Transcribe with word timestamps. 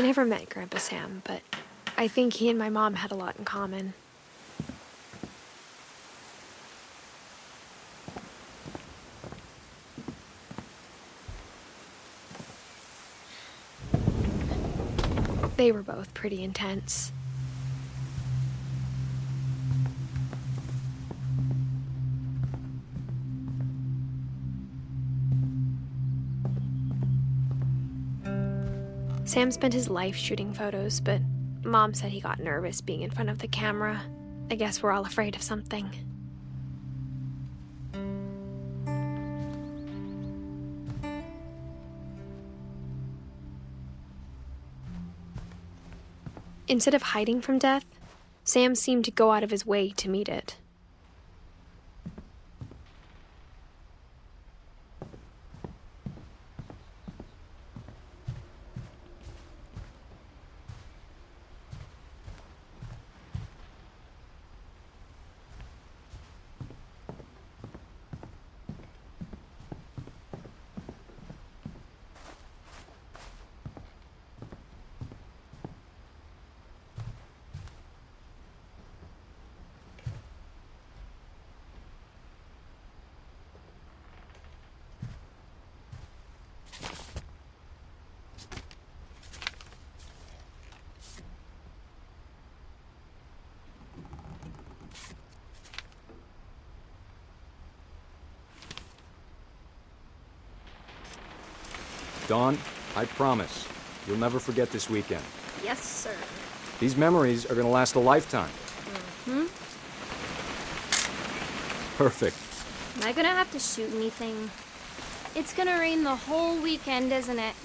I 0.00 0.02
never 0.02 0.24
met 0.24 0.48
Grandpa 0.48 0.78
Sam, 0.78 1.20
but 1.26 1.42
I 1.98 2.08
think 2.08 2.32
he 2.32 2.48
and 2.48 2.58
my 2.58 2.70
mom 2.70 2.94
had 2.94 3.10
a 3.10 3.14
lot 3.14 3.36
in 3.36 3.44
common. 3.44 3.92
They 15.58 15.70
were 15.70 15.82
both 15.82 16.14
pretty 16.14 16.42
intense. 16.42 17.12
Sam 29.30 29.52
spent 29.52 29.74
his 29.74 29.88
life 29.88 30.16
shooting 30.16 30.52
photos, 30.52 30.98
but 30.98 31.20
mom 31.62 31.94
said 31.94 32.10
he 32.10 32.20
got 32.20 32.40
nervous 32.40 32.80
being 32.80 33.02
in 33.02 33.12
front 33.12 33.30
of 33.30 33.38
the 33.38 33.46
camera. 33.46 34.02
I 34.50 34.56
guess 34.56 34.82
we're 34.82 34.90
all 34.90 35.06
afraid 35.06 35.36
of 35.36 35.42
something. 35.42 35.88
Instead 46.66 46.94
of 46.94 47.02
hiding 47.02 47.40
from 47.40 47.60
death, 47.60 47.84
Sam 48.42 48.74
seemed 48.74 49.04
to 49.04 49.12
go 49.12 49.30
out 49.30 49.44
of 49.44 49.52
his 49.52 49.64
way 49.64 49.90
to 49.90 50.08
meet 50.08 50.28
it. 50.28 50.56
Dawn, 102.30 102.56
I 102.94 103.06
promise, 103.06 103.66
you'll 104.06 104.16
never 104.16 104.38
forget 104.38 104.70
this 104.70 104.88
weekend. 104.88 105.24
Yes, 105.64 105.82
sir. 105.82 106.14
These 106.78 106.96
memories 106.96 107.44
are 107.50 107.56
gonna 107.56 107.68
last 107.68 107.96
a 107.96 107.98
lifetime. 107.98 108.52
Hmm? 109.24 109.46
Perfect. 111.98 112.36
Am 113.02 113.08
I 113.08 113.12
gonna 113.12 113.34
have 113.34 113.50
to 113.50 113.58
shoot 113.58 113.92
anything? 113.92 114.48
It's 115.34 115.52
gonna 115.52 115.76
rain 115.76 116.04
the 116.04 116.14
whole 116.14 116.56
weekend, 116.62 117.12
isn't 117.12 117.40
it? 117.40 117.56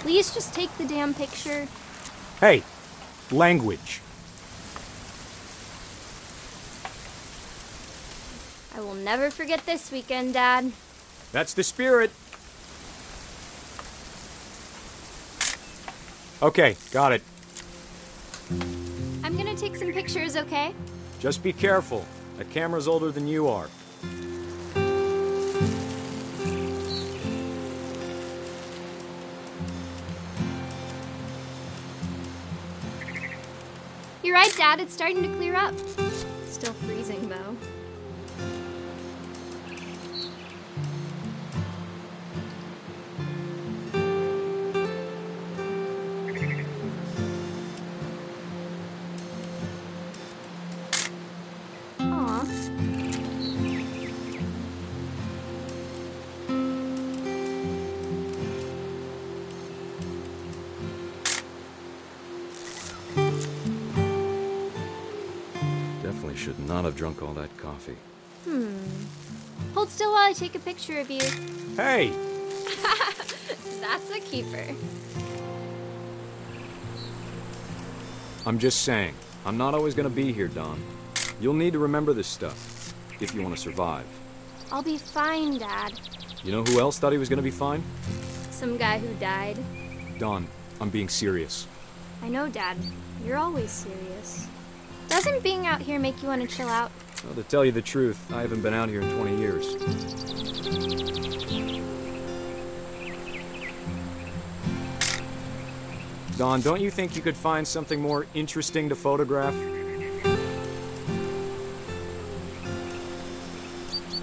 Please 0.00 0.32
just 0.32 0.54
take 0.54 0.74
the 0.78 0.86
damn 0.86 1.12
picture. 1.12 1.68
Hey, 2.40 2.62
language. 3.30 4.00
Will 8.90 8.96
never 8.96 9.30
forget 9.30 9.64
this 9.66 9.92
weekend, 9.92 10.34
Dad. 10.34 10.72
That's 11.30 11.54
the 11.54 11.62
spirit. 11.62 12.10
Okay, 16.42 16.76
got 16.90 17.12
it. 17.12 17.22
I'm 19.22 19.36
gonna 19.36 19.54
take 19.54 19.76
some 19.76 19.92
pictures, 19.92 20.36
okay? 20.36 20.74
Just 21.20 21.40
be 21.40 21.52
careful. 21.52 22.04
That 22.36 22.50
camera's 22.50 22.88
older 22.88 23.12
than 23.12 23.28
you 23.28 23.46
are. 23.46 23.68
You're 34.24 34.34
right, 34.34 34.52
Dad. 34.56 34.80
It's 34.80 34.92
starting 34.92 35.22
to 35.22 35.28
clear 35.36 35.54
up. 35.54 35.74
Should 66.40 66.58
not 66.60 66.86
have 66.86 66.96
drunk 66.96 67.22
all 67.22 67.34
that 67.34 67.54
coffee. 67.58 67.98
Hmm. 68.46 68.74
Hold 69.74 69.90
still 69.90 70.12
while 70.12 70.30
I 70.30 70.32
take 70.32 70.54
a 70.54 70.58
picture 70.58 70.98
of 70.98 71.10
you. 71.10 71.20
Hey! 71.76 72.08
That's 73.82 74.10
a 74.10 74.20
keeper. 74.20 74.64
I'm 78.46 78.58
just 78.58 78.80
saying, 78.84 79.12
I'm 79.44 79.58
not 79.58 79.74
always 79.74 79.94
gonna 79.94 80.08
be 80.08 80.32
here, 80.32 80.48
Dawn. 80.48 80.82
You'll 81.42 81.52
need 81.52 81.74
to 81.74 81.78
remember 81.78 82.14
this 82.14 82.26
stuff 82.26 82.94
if 83.20 83.34
you 83.34 83.42
want 83.42 83.54
to 83.54 83.60
survive. 83.60 84.06
I'll 84.72 84.82
be 84.82 84.96
fine, 84.96 85.58
Dad. 85.58 85.92
You 86.42 86.52
know 86.52 86.64
who 86.64 86.80
else 86.80 86.98
thought 86.98 87.12
he 87.12 87.18
was 87.18 87.28
gonna 87.28 87.42
be 87.42 87.50
fine? 87.50 87.84
Some 88.50 88.78
guy 88.78 88.98
who 88.98 89.12
died. 89.16 89.58
Dawn, 90.18 90.46
I'm 90.80 90.88
being 90.88 91.10
serious. 91.10 91.66
I 92.22 92.30
know, 92.30 92.48
Dad. 92.48 92.78
You're 93.26 93.36
always 93.36 93.70
serious. 93.70 94.48
Doesn't 95.10 95.42
being 95.42 95.66
out 95.66 95.82
here 95.82 95.98
make 95.98 96.22
you 96.22 96.28
want 96.28 96.40
to 96.40 96.56
chill 96.56 96.68
out? 96.68 96.92
Well, 97.24 97.34
to 97.34 97.42
tell 97.42 97.64
you 97.64 97.72
the 97.72 97.82
truth, 97.82 98.32
I 98.32 98.42
haven't 98.42 98.62
been 98.62 98.72
out 98.72 98.88
here 98.88 99.00
in 99.00 99.16
20 99.16 99.38
years. 99.38 99.74
Dawn, 106.38 106.60
don't 106.60 106.80
you 106.80 106.92
think 106.92 107.16
you 107.16 107.22
could 107.22 107.36
find 107.36 107.66
something 107.66 108.00
more 108.00 108.26
interesting 108.34 108.88
to 108.88 108.94
photograph? 108.94 109.54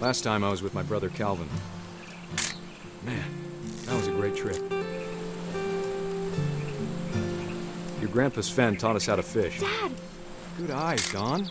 Last 0.00 0.22
time 0.24 0.42
I 0.42 0.48
was 0.48 0.62
with 0.62 0.72
my 0.72 0.82
brother 0.82 1.10
Calvin. 1.10 1.48
Man, 3.04 3.30
that 3.84 3.94
was 3.94 4.06
a 4.06 4.12
great 4.12 4.34
trip. 4.34 4.58
Your 8.00 8.08
grandpa 8.08 8.40
Sven 8.40 8.78
taught 8.78 8.96
us 8.96 9.04
how 9.04 9.16
to 9.16 9.22
fish. 9.22 9.60
Dad! 9.60 9.92
Good 10.60 10.72
eyes, 10.72 11.10
Dawn. 11.10 11.44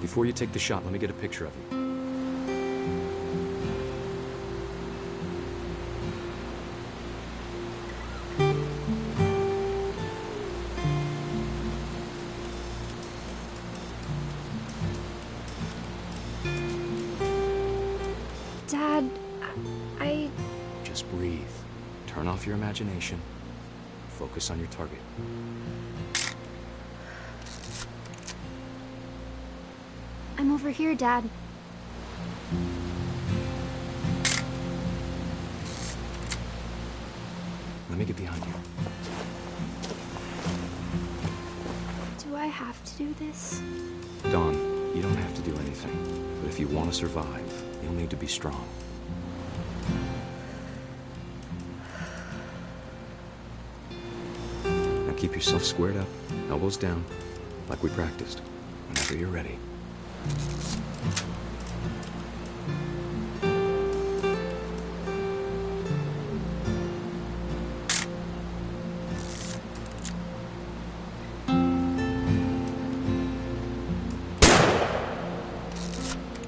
Before 0.00 0.26
you 0.26 0.32
take 0.32 0.52
the 0.52 0.58
shot, 0.58 0.82
let 0.82 0.92
me 0.92 0.98
get 0.98 1.10
a 1.10 1.12
picture 1.12 1.46
of 1.46 1.52
you. 1.54 1.62
Dad, 18.66 19.08
I. 20.00 20.30
Just 20.82 21.08
breathe. 21.12 21.42
Turn 22.08 22.26
off 22.26 22.44
your 22.44 22.56
imagination. 22.56 23.20
Focus 24.18 24.50
on 24.50 24.58
your 24.58 24.68
target. 24.68 24.98
I'm 30.38 30.52
over 30.52 30.70
here, 30.70 30.94
Dad. 30.94 31.28
Let 37.90 37.98
me 37.98 38.04
get 38.06 38.16
behind 38.16 38.42
you. 38.46 38.52
Do 42.24 42.36
I 42.36 42.46
have 42.46 42.82
to 42.84 42.96
do 42.96 43.14
this? 43.18 43.60
Dawn, 44.32 44.54
you 44.94 45.02
don't 45.02 45.14
have 45.16 45.34
to 45.34 45.42
do 45.42 45.54
anything. 45.56 46.40
But 46.40 46.48
if 46.48 46.58
you 46.58 46.68
want 46.68 46.90
to 46.90 46.96
survive, 46.96 47.64
you'll 47.82 47.92
need 47.92 48.08
to 48.10 48.16
be 48.16 48.26
strong. 48.26 48.66
Keep 55.26 55.34
yourself 55.34 55.64
squared 55.64 55.96
up, 55.96 56.06
elbows 56.50 56.76
down, 56.76 57.04
like 57.68 57.82
we 57.82 57.90
practiced, 57.90 58.38
whenever 58.86 59.16
you're 59.16 59.28
ready. 59.28 59.58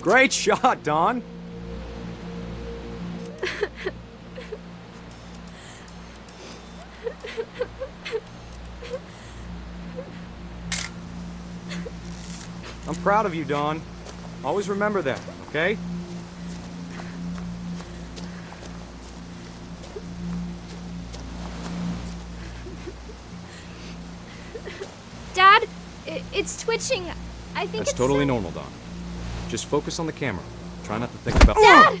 Great 0.00 0.32
shot, 0.32 0.84
Dawn! 0.84 1.24
I'm 12.88 12.94
proud 12.96 13.26
of 13.26 13.34
you, 13.34 13.44
Dawn. 13.44 13.82
Always 14.42 14.68
remember 14.68 15.02
that, 15.02 15.20
okay? 15.48 15.76
Dad, 25.34 25.68
it's 26.32 26.62
twitching. 26.62 27.04
I 27.54 27.60
think 27.66 27.72
That's 27.78 27.90
it's 27.90 27.98
totally 27.98 28.24
normal, 28.24 28.50
Dawn. 28.52 28.70
Just 29.48 29.66
focus 29.66 29.98
on 29.98 30.06
the 30.06 30.12
camera. 30.12 30.42
Try 30.84 30.98
not 30.98 31.10
to 31.12 31.18
think 31.18 31.42
about- 31.42 31.56
Dad! 31.56 32.00